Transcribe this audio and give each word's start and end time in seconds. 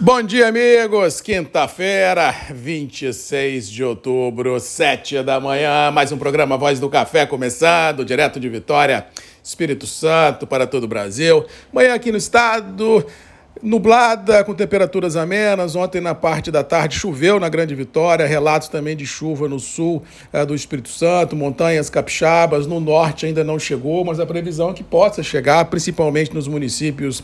Bom 0.00 0.22
dia, 0.22 0.46
amigos. 0.46 1.20
Quinta-feira, 1.20 2.32
26 2.54 3.68
de 3.68 3.82
outubro, 3.82 4.60
7 4.60 5.24
da 5.24 5.40
manhã. 5.40 5.90
Mais 5.90 6.12
um 6.12 6.16
programa 6.16 6.56
Voz 6.56 6.78
do 6.78 6.88
Café 6.88 7.26
começando, 7.26 8.04
direto 8.04 8.38
de 8.38 8.48
Vitória, 8.48 9.08
Espírito 9.42 9.88
Santo, 9.88 10.46
para 10.46 10.68
todo 10.68 10.84
o 10.84 10.86
Brasil. 10.86 11.44
Manhã 11.72 11.94
aqui 11.94 12.12
no 12.12 12.16
estado, 12.16 13.04
nublada, 13.60 14.44
com 14.44 14.54
temperaturas 14.54 15.16
amenas. 15.16 15.74
Ontem, 15.74 16.00
na 16.00 16.14
parte 16.14 16.52
da 16.52 16.62
tarde, 16.62 16.96
choveu 16.96 17.40
na 17.40 17.48
Grande 17.48 17.74
Vitória. 17.74 18.24
Relatos 18.24 18.68
também 18.68 18.96
de 18.96 19.04
chuva 19.04 19.48
no 19.48 19.58
sul 19.58 20.04
é, 20.32 20.46
do 20.46 20.54
Espírito 20.54 20.90
Santo, 20.90 21.34
montanhas 21.34 21.90
capixabas. 21.90 22.68
No 22.68 22.78
norte 22.78 23.26
ainda 23.26 23.42
não 23.42 23.58
chegou, 23.58 24.04
mas 24.04 24.20
a 24.20 24.26
previsão 24.26 24.70
é 24.70 24.74
que 24.74 24.84
possa 24.84 25.24
chegar, 25.24 25.64
principalmente 25.64 26.32
nos 26.32 26.46
municípios 26.46 27.20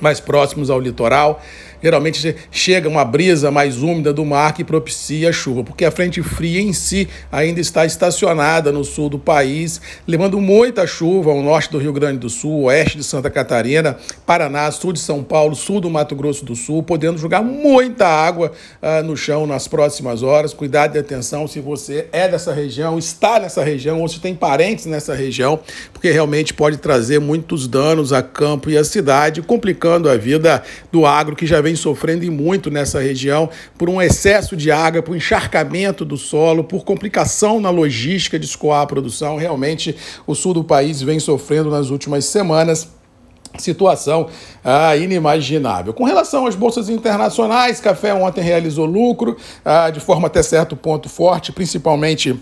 mais 0.00 0.20
próximos 0.20 0.70
ao 0.70 0.80
litoral. 0.80 1.42
Geralmente 1.84 2.34
chega 2.50 2.88
uma 2.88 3.04
brisa 3.04 3.50
mais 3.50 3.82
úmida 3.82 4.10
do 4.10 4.24
mar 4.24 4.54
que 4.54 4.64
propicia 4.64 5.30
chuva, 5.30 5.62
porque 5.62 5.84
a 5.84 5.90
frente 5.90 6.22
fria 6.22 6.58
em 6.58 6.72
si 6.72 7.06
ainda 7.30 7.60
está 7.60 7.84
estacionada 7.84 8.72
no 8.72 8.82
sul 8.82 9.10
do 9.10 9.18
país, 9.18 9.82
levando 10.08 10.40
muita 10.40 10.86
chuva 10.86 11.30
ao 11.30 11.42
norte 11.42 11.70
do 11.70 11.76
Rio 11.76 11.92
Grande 11.92 12.20
do 12.20 12.30
Sul, 12.30 12.62
oeste 12.62 12.96
de 12.96 13.04
Santa 13.04 13.28
Catarina, 13.28 13.98
Paraná, 14.24 14.70
sul 14.70 14.94
de 14.94 14.98
São 14.98 15.22
Paulo, 15.22 15.54
sul 15.54 15.78
do 15.78 15.90
Mato 15.90 16.16
Grosso 16.16 16.42
do 16.42 16.56
Sul, 16.56 16.82
podendo 16.82 17.18
jogar 17.18 17.42
muita 17.42 18.06
água 18.06 18.52
uh, 18.80 19.04
no 19.04 19.14
chão 19.14 19.46
nas 19.46 19.68
próximas 19.68 20.22
horas. 20.22 20.54
Cuidado 20.54 20.96
e 20.96 20.98
atenção 20.98 21.46
se 21.46 21.60
você 21.60 22.08
é 22.12 22.26
dessa 22.26 22.54
região, 22.54 22.98
está 22.98 23.38
nessa 23.38 23.62
região 23.62 24.00
ou 24.00 24.08
se 24.08 24.20
tem 24.20 24.34
parentes 24.34 24.86
nessa 24.86 25.14
região, 25.14 25.60
porque 25.92 26.10
realmente 26.10 26.54
pode 26.54 26.78
trazer 26.78 27.20
muitos 27.20 27.68
danos 27.68 28.10
a 28.10 28.22
campo 28.22 28.70
e 28.70 28.78
a 28.78 28.84
cidade, 28.84 29.42
complicando 29.42 29.83
a 29.92 30.16
vida 30.16 30.62
do 30.90 31.04
agro 31.04 31.36
que 31.36 31.46
já 31.46 31.60
vem 31.60 31.74
vem 31.74 31.76
sofrendo 31.76 32.24
e 32.24 32.30
muito 32.30 32.70
nessa 32.70 33.00
região 33.00 33.50
por 33.76 33.90
um 33.90 34.00
excesso 34.00 34.56
de 34.56 34.70
água, 34.70 35.02
por 35.02 35.16
encharcamento 35.16 36.04
do 36.04 36.16
solo, 36.16 36.64
por 36.64 36.84
complicação 36.84 37.60
na 37.60 37.70
logística 37.70 38.38
de 38.38 38.46
escoar 38.46 38.82
a 38.82 38.86
produção. 38.86 39.36
Realmente, 39.36 39.94
o 40.26 40.34
sul 40.34 40.54
do 40.54 40.64
país 40.64 41.02
vem 41.02 41.18
sofrendo 41.18 41.70
nas 41.70 41.90
últimas 41.90 42.24
semanas 42.24 42.88
situação 43.58 44.28
ah, 44.64 44.96
inimaginável. 44.96 45.92
Com 45.92 46.04
relação 46.04 46.46
às 46.46 46.56
bolsas 46.56 46.88
internacionais, 46.88 47.80
Café 47.80 48.12
ontem 48.12 48.40
realizou 48.40 48.84
lucro 48.84 49.36
ah, 49.64 49.90
de 49.90 50.00
forma 50.00 50.26
até 50.26 50.42
certo 50.42 50.76
ponto 50.76 51.08
forte, 51.08 51.52
principalmente 51.52 52.36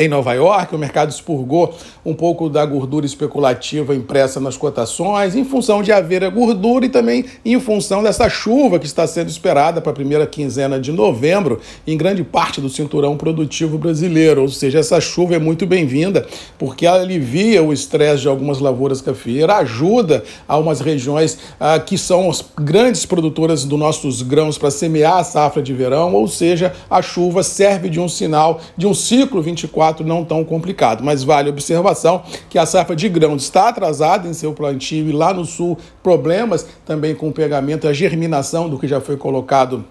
em 0.00 0.08
Nova 0.08 0.32
York, 0.32 0.74
o 0.74 0.78
mercado 0.78 1.10
expurgou 1.10 1.74
um 2.06 2.14
pouco 2.14 2.48
da 2.48 2.64
gordura 2.64 3.04
especulativa 3.04 3.94
impressa 3.94 4.40
nas 4.40 4.56
cotações, 4.56 5.36
em 5.36 5.44
função 5.44 5.82
de 5.82 5.92
haver 5.92 6.24
a 6.24 6.30
gordura 6.30 6.86
e 6.86 6.88
também 6.88 7.26
em 7.44 7.60
função 7.60 8.02
dessa 8.02 8.26
chuva 8.26 8.78
que 8.78 8.86
está 8.86 9.06
sendo 9.06 9.28
esperada 9.28 9.78
para 9.78 9.92
a 9.92 9.94
primeira 9.94 10.26
quinzena 10.26 10.80
de 10.80 10.90
novembro 10.90 11.60
em 11.86 11.98
grande 11.98 12.24
parte 12.24 12.62
do 12.62 12.70
cinturão 12.70 13.14
produtivo 13.14 13.76
brasileiro. 13.76 14.40
Ou 14.40 14.48
seja, 14.48 14.78
essa 14.78 14.98
chuva 15.02 15.34
é 15.34 15.38
muito 15.38 15.66
bem-vinda 15.66 16.26
porque 16.58 16.86
ela 16.86 17.02
alivia 17.02 17.62
o 17.62 17.70
estresse 17.70 18.22
de 18.22 18.28
algumas 18.28 18.58
lavouras 18.58 19.02
cafeeiras, 19.02 19.56
ajuda 19.56 20.24
a 20.48 20.56
umas 20.56 20.80
regiões 20.80 21.38
ah, 21.60 21.78
que 21.78 21.98
são 21.98 22.30
as 22.30 22.42
grandes 22.58 23.04
produtoras 23.04 23.64
dos 23.64 23.78
nossos 23.78 24.22
grãos 24.22 24.56
para 24.56 24.70
semear 24.70 25.18
a 25.18 25.24
safra 25.24 25.62
de 25.62 25.74
verão, 25.74 26.14
ou 26.14 26.26
seja, 26.26 26.72
a 26.88 27.02
chuva 27.02 27.42
serve 27.42 27.90
de 27.90 28.00
um 28.00 28.08
sinal 28.08 28.62
de 28.78 28.86
um 28.86 28.94
ciclo 28.94 29.42
24 29.42 29.89
fato 29.90 30.04
não 30.04 30.24
tão 30.24 30.44
complicado, 30.44 31.02
mas 31.02 31.22
vale 31.22 31.48
a 31.48 31.52
observação 31.52 32.22
que 32.48 32.58
a 32.58 32.64
safra 32.64 32.94
de 32.94 33.08
grãos 33.08 33.42
está 33.42 33.68
atrasada 33.68 34.28
em 34.28 34.32
seu 34.32 34.52
plantio 34.52 35.08
e 35.08 35.12
lá 35.12 35.34
no 35.34 35.44
sul 35.44 35.76
problemas 36.02 36.66
também 36.86 37.14
com 37.14 37.28
o 37.28 37.32
pegamento 37.32 37.88
a 37.88 37.92
germinação 37.92 38.68
do 38.68 38.78
que 38.78 38.86
já 38.86 39.00
foi 39.00 39.16
colocado 39.16 39.84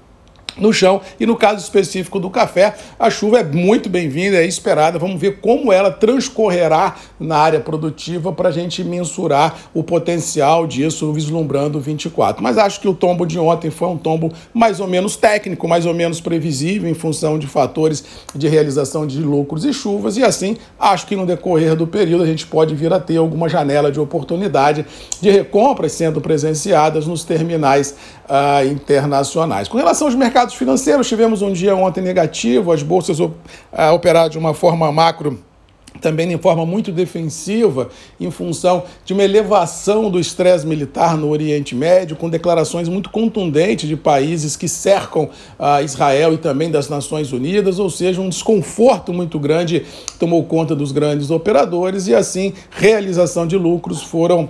no 0.58 0.73
chão. 0.73 1.02
E 1.19 1.25
no 1.25 1.36
caso 1.36 1.64
específico 1.64 2.19
do 2.19 2.30
café, 2.30 2.75
a 3.00 3.09
chuva 3.09 3.39
é 3.39 3.44
muito 3.44 3.89
bem-vinda, 3.89 4.38
é 4.38 4.45
esperada. 4.45 5.00
Vamos 5.00 5.19
ver 5.19 5.39
como 5.39 5.71
ela 5.71 5.92
transcorrerá 5.92 6.95
na 7.20 7.37
área 7.37 7.60
produtiva 7.60 8.32
para 8.32 8.49
a 8.49 8.52
gente 8.52 8.83
mensurar 8.83 9.55
o 9.73 9.83
potencial 9.83 10.65
disso, 10.65 11.11
vislumbrando 11.14 11.80
24. 11.80 12.42
Mas 12.42 12.58
acho 12.58 12.80
que 12.80 12.87
o 12.87 12.93
tombo 12.93 13.26
de 13.26 13.37
ontem 13.39 13.70
foi 13.70 13.87
um 13.87 13.98
tombo 13.98 14.32
mais 14.54 14.80
ou 14.80 14.87
menos 14.87 15.15
técnico, 15.15 15.67
mais 15.67 15.86
ou 15.86 15.93
menos 15.93 16.21
previsível, 16.21 16.89
em 16.89 16.93
função 16.93 17.37
de 17.37 17.48
fatores 17.48 18.04
de 18.36 18.48
realização 18.48 19.05
de 19.05 19.20
lucros 19.20 19.66
e 19.66 19.73
chuvas. 19.73 20.17
E 20.17 20.23
assim, 20.23 20.58
acho 20.80 21.05
que 21.05 21.16
no 21.16 21.26
decorrer 21.26 21.76
do 21.76 21.87
período 21.87 22.23
a 22.23 22.27
gente 22.27 22.45
pode 22.45 22.76
vir 22.76 22.92
a 22.93 22.99
ter 22.99 23.17
alguma 23.17 23.49
janela 23.49 23.92
de 23.92 23.99
oportunidade 23.99 24.86
de 25.21 25.30
recompras 25.30 25.92
sendo 25.92 26.21
presenciadas 26.21 27.05
nos 27.05 27.23
terminais 27.23 27.95
uh, 28.26 28.66
internacionais. 28.67 29.67
Com 29.67 29.77
relação 29.77 30.08
aos 30.08 30.16
mercados 30.16 30.39
mercados 30.39 30.55
financeiros, 30.55 31.08
tivemos 31.08 31.42
um 31.42 31.52
dia 31.52 31.76
ontem 31.76 32.00
negativo, 32.00 32.72
as 32.72 32.82
bolsas 32.82 33.20
uh, 33.20 33.30
operaram 33.94 34.30
de 34.30 34.38
uma 34.38 34.54
forma 34.54 34.89
macro 34.89 35.38
também 36.00 36.32
em 36.32 36.38
forma 36.38 36.66
muito 36.66 36.94
defensiva, 36.94 37.89
em 38.22 38.32
função 38.32 38.83
de 39.04 39.11
uma 39.11 39.22
elevação 39.22 40.10
do 40.10 40.17
estresse 40.17 40.66
militar 40.66 41.17
no 41.17 41.28
Oriente 41.28 41.76
Médio, 41.76 42.16
com 42.16 42.30
declarações 42.30 42.88
muito 42.88 43.10
contundentes 43.10 43.89
de 43.89 43.98
países 43.98 44.55
que 44.55 44.70
cercam 44.70 45.26
uh, 45.60 45.83
Israel 45.83 46.33
e 46.33 46.38
também 46.38 46.72
das 46.72 46.88
Nações 46.88 47.33
Unidas, 47.33 47.78
ou 47.78 47.89
seja, 47.89 48.22
um 48.22 48.30
desconforto 48.30 49.11
muito 49.11 49.38
grande 49.38 49.86
tomou 50.17 50.42
conta 50.45 50.73
dos 50.73 50.94
grandes 50.94 51.32
operadores 51.32 52.08
e 52.08 52.16
assim 52.16 52.54
realização 52.72 53.45
de 53.45 53.58
lucros 53.58 54.02
foram 54.02 54.49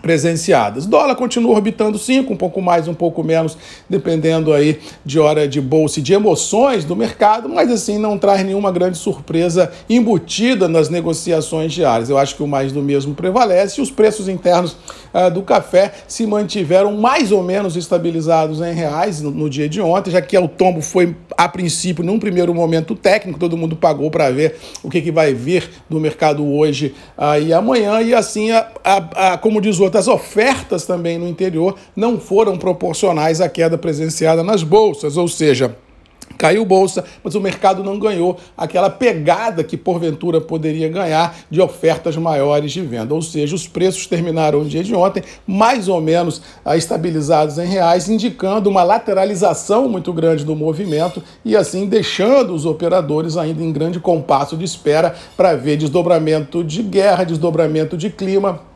presenciadas. 0.00 0.86
Dólar 0.86 1.14
continua 1.16 1.54
orbitando 1.54 1.98
5, 1.98 2.32
um 2.32 2.36
pouco 2.36 2.62
mais, 2.62 2.88
um 2.88 2.94
pouco 2.94 3.22
menos, 3.22 3.56
dependendo 3.88 4.52
aí 4.52 4.78
de 5.04 5.18
hora 5.18 5.46
de 5.46 5.60
bolsa 5.60 5.98
e 5.98 6.02
de 6.02 6.12
emoções 6.12 6.84
do 6.84 6.94
mercado, 6.94 7.48
mas 7.48 7.70
assim 7.70 7.98
não 7.98 8.16
traz 8.16 8.44
nenhuma 8.44 8.70
grande 8.70 8.96
surpresa 8.96 9.70
embutida 9.88 10.68
nas 10.68 10.88
negociações 10.88 11.72
diárias. 11.72 12.08
Eu 12.08 12.16
acho 12.16 12.36
que 12.36 12.42
o 12.42 12.46
mais 12.46 12.72
do 12.72 12.80
mesmo 12.80 13.14
prevalece 13.14 13.80
e 13.80 13.82
os 13.82 13.90
preços 13.90 14.28
internos 14.28 14.76
uh, 15.12 15.30
do 15.30 15.42
café 15.42 15.92
se 16.06 16.26
mantiveram 16.26 16.96
mais 16.96 17.32
ou 17.32 17.42
menos 17.42 17.76
estabilizados 17.76 18.60
em 18.60 18.72
reais 18.72 19.20
no, 19.20 19.30
no 19.30 19.50
dia 19.50 19.68
de 19.68 19.80
ontem, 19.80 20.10
já 20.10 20.22
que 20.22 20.38
o 20.38 20.48
tombo 20.48 20.80
foi 20.80 21.14
a 21.36 21.48
princípio 21.48 22.04
num 22.04 22.18
primeiro 22.18 22.54
momento 22.54 22.94
técnico, 22.94 23.38
todo 23.38 23.56
mundo 23.56 23.76
pagou 23.76 24.10
para 24.10 24.30
ver 24.30 24.56
o 24.82 24.88
que, 24.88 25.00
que 25.00 25.10
vai 25.10 25.34
vir 25.34 25.68
do 25.88 25.98
mercado 25.98 26.46
hoje 26.46 26.94
uh, 27.18 27.40
e 27.42 27.52
amanhã 27.52 28.00
e 28.00 28.14
assim 28.14 28.50
a, 28.52 28.68
a, 28.84 29.32
a 29.32 29.38
como 29.38 29.60
diz 29.60 29.79
outras 29.80 30.08
ofertas 30.08 30.84
também 30.84 31.18
no 31.18 31.28
interior 31.28 31.76
não 31.96 32.18
foram 32.20 32.56
proporcionais 32.56 33.40
à 33.40 33.48
queda 33.48 33.78
presenciada 33.78 34.42
nas 34.42 34.62
bolsas, 34.62 35.16
ou 35.16 35.28
seja, 35.28 35.76
caiu 36.40 36.64
bolsa, 36.64 37.04
mas 37.22 37.34
o 37.34 37.40
mercado 37.40 37.84
não 37.84 37.98
ganhou 37.98 38.38
aquela 38.56 38.88
pegada 38.88 39.62
que 39.62 39.76
porventura 39.76 40.40
poderia 40.40 40.88
ganhar 40.88 41.36
de 41.50 41.60
ofertas 41.60 42.16
maiores 42.16 42.72
de 42.72 42.80
venda. 42.80 43.14
Ou 43.14 43.20
seja, 43.20 43.54
os 43.54 43.68
preços 43.68 44.06
terminaram 44.06 44.62
o 44.62 44.64
dia 44.64 44.82
de 44.82 44.94
ontem 44.94 45.22
mais 45.46 45.86
ou 45.86 46.00
menos 46.00 46.40
ah, 46.64 46.78
estabilizados 46.78 47.58
em 47.58 47.66
reais, 47.66 48.08
indicando 48.08 48.70
uma 48.70 48.82
lateralização 48.82 49.86
muito 49.86 50.14
grande 50.14 50.42
do 50.42 50.56
movimento 50.56 51.22
e 51.44 51.54
assim 51.54 51.86
deixando 51.86 52.54
os 52.54 52.64
operadores 52.64 53.36
ainda 53.36 53.62
em 53.62 53.70
grande 53.70 54.00
compasso 54.00 54.56
de 54.56 54.64
espera 54.64 55.14
para 55.36 55.54
ver 55.54 55.76
desdobramento 55.76 56.64
de 56.64 56.82
guerra, 56.82 57.24
desdobramento 57.24 57.98
de 57.98 58.08
clima 58.08 58.69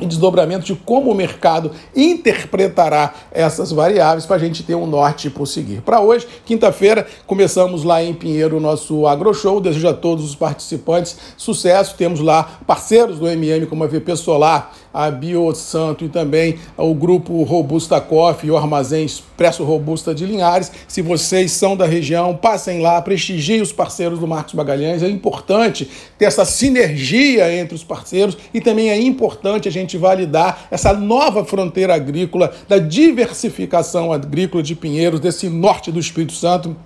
e 0.00 0.06
desdobramento 0.06 0.64
de 0.64 0.74
como 0.74 1.10
o 1.10 1.14
mercado 1.14 1.70
interpretará 1.94 3.14
essas 3.30 3.72
variáveis 3.72 4.26
para 4.26 4.36
a 4.36 4.38
gente 4.38 4.62
ter 4.62 4.74
um 4.74 4.86
norte 4.86 5.28
por 5.30 5.46
seguir. 5.46 5.82
Para 5.82 6.00
hoje, 6.00 6.26
quinta-feira, 6.44 7.06
começamos 7.26 7.84
lá 7.84 8.02
em 8.02 8.14
Pinheiro 8.14 8.56
o 8.56 8.60
nosso 8.60 9.06
AgroShow. 9.06 9.60
Desejo 9.60 9.88
a 9.88 9.94
todos 9.94 10.24
os 10.24 10.34
participantes 10.34 11.16
sucesso. 11.36 11.94
Temos 11.96 12.20
lá 12.20 12.60
parceiros 12.66 13.18
do 13.18 13.28
MM 13.28 13.66
como 13.66 13.84
a 13.84 13.86
VP 13.86 14.16
Solar, 14.16 14.72
a 14.92 15.10
Biosanto 15.10 16.04
e 16.04 16.08
também 16.08 16.58
o 16.76 16.94
grupo 16.94 17.42
Robusta 17.42 18.00
Coffee 18.00 18.48
e 18.48 18.50
o 18.50 18.56
Armazém 18.56 19.04
Expresso 19.04 19.64
Robusta 19.64 20.14
de 20.14 20.26
Linhares. 20.26 20.70
Se 20.88 21.02
vocês 21.02 21.52
são 21.52 21.76
da 21.76 21.86
região, 21.86 22.36
passem 22.36 22.80
lá, 22.80 23.00
prestigiem 23.00 23.60
os 23.60 23.72
parceiros 23.72 24.18
do 24.18 24.26
Marcos 24.26 24.54
Magalhães. 24.54 25.02
É 25.02 25.08
importante 25.08 25.88
ter 26.18 26.24
essa 26.24 26.44
sinergia 26.44 27.52
entre 27.52 27.74
os 27.74 27.84
parceiros 27.84 28.36
e 28.52 28.60
também 28.60 28.90
é 28.90 29.00
importante 29.00 29.68
a 29.68 29.72
gente 29.72 29.96
validar 29.96 30.66
essa 30.70 30.92
nova 30.92 31.44
fronteira 31.44 31.94
agrícola, 31.94 32.52
da 32.68 32.78
diversificação 32.78 34.12
agrícola 34.12 34.62
de 34.62 34.74
Pinheiros, 34.74 35.20
desse 35.20 35.48
norte 35.48 35.90
do 35.92 35.98
Espírito 35.98 36.32
Santo 36.32 36.76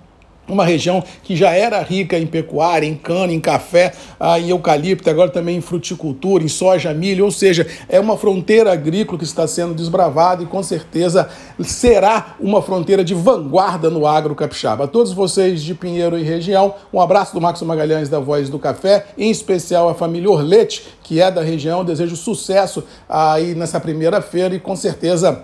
uma 0.47 0.65
região 0.65 1.03
que 1.23 1.35
já 1.35 1.51
era 1.51 1.81
rica 1.81 2.17
em 2.17 2.27
pecuária, 2.27 2.85
em 2.85 2.95
cana, 2.95 3.33
em 3.33 3.39
café, 3.39 3.93
ah, 4.19 4.39
em 4.39 4.49
eucalipto, 4.49 5.09
agora 5.09 5.29
também 5.29 5.57
em 5.57 5.61
fruticultura, 5.61 6.43
em 6.43 6.47
soja, 6.47 6.93
milho, 6.93 7.25
ou 7.25 7.31
seja, 7.31 7.65
é 7.89 7.99
uma 7.99 8.17
fronteira 8.17 8.71
agrícola 8.71 9.17
que 9.17 9.23
está 9.23 9.47
sendo 9.47 9.73
desbravada 9.73 10.43
e 10.43 10.45
com 10.45 10.61
certeza 10.61 11.29
será 11.61 12.35
uma 12.39 12.61
fronteira 12.61 13.03
de 13.03 13.13
vanguarda 13.13 13.89
no 13.89 14.05
agro 14.05 14.35
capixaba. 14.35 14.85
A 14.85 14.87
todos 14.87 15.13
vocês 15.13 15.63
de 15.63 15.73
Pinheiro 15.73 16.17
e 16.17 16.23
região, 16.23 16.75
um 16.93 17.01
abraço 17.01 17.33
do 17.33 17.41
Marcos 17.41 17.61
Magalhães 17.63 18.09
da 18.09 18.19
Voz 18.19 18.49
do 18.49 18.59
Café, 18.59 19.07
em 19.17 19.29
especial 19.29 19.89
a 19.89 19.93
família 19.93 20.29
Orlete, 20.29 20.83
que 21.03 21.21
é 21.21 21.31
da 21.31 21.41
região, 21.41 21.83
desejo 21.83 22.15
sucesso 22.15 22.83
aí 23.09 23.55
nessa 23.55 23.79
primeira 23.79 24.21
feira 24.21 24.55
e 24.55 24.59
com 24.59 24.75
certeza 24.75 25.43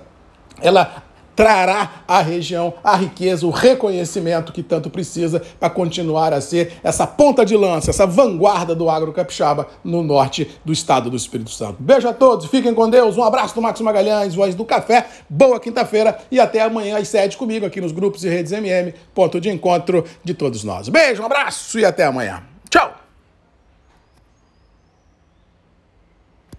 ela 0.62 1.04
trará 1.36 2.04
à 2.08 2.22
região 2.22 2.74
a 2.84 2.96
riqueza, 2.96 3.46
o 3.46 3.50
reconhecimento 3.50 4.52
que 4.52 4.64
tanto 4.64 4.90
precisa 4.90 5.42
para 5.60 5.70
continuar 5.70 6.34
a 6.34 6.42
ser 6.42 6.74
essa 6.84 7.06
ponta 7.08 7.46
de 7.46 7.56
lança, 7.56 7.90
essa 7.90 8.06
vanguarda 8.06 8.76
do 8.76 8.90
agro 8.90 9.14
capixaba 9.14 9.68
no 9.84 10.04
norte 10.04 10.50
do 10.64 10.74
estado 10.74 11.10
do 11.10 11.18
Espírito 11.18 11.52
Santo. 11.52 11.78
Beijo 11.80 12.08
a 12.08 12.14
todos, 12.14 12.48
fiquem 12.48 12.74
com 12.74 12.90
Deus, 12.90 13.18
um 13.18 13.24
abraço 13.24 13.56
do 13.56 13.62
Max 13.62 13.80
Magalhães, 13.82 14.36
voz 14.36 14.56
do 14.56 14.66
café, 14.66 15.08
boa 15.30 15.60
quinta-feira 15.60 16.18
e 16.32 16.40
até 16.40 16.62
amanhã 16.62 16.98
às 16.98 17.08
sete 17.08 17.38
comigo 17.38 17.66
aqui 17.66 17.82
nos 17.82 17.92
grupos 17.92 18.24
e 18.24 18.30
redes 18.30 18.52
MM, 18.52 18.94
ponto 19.14 19.40
de 19.40 19.50
encontro 19.50 20.04
de 20.24 20.34
todos 20.34 20.64
nós. 20.64 20.90
Beijo, 20.90 21.22
um 21.22 21.26
abraço 21.26 21.80
e 21.80 21.86
até 21.86 22.06
amanhã. 22.06 22.51